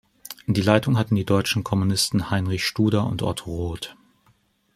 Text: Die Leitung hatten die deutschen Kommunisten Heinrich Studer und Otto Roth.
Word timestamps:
Die 0.47 0.63
Leitung 0.63 0.97
hatten 0.97 1.13
die 1.13 1.25
deutschen 1.27 1.63
Kommunisten 1.63 2.31
Heinrich 2.31 2.63
Studer 2.65 3.05
und 3.05 3.21
Otto 3.21 3.51
Roth. 3.51 3.95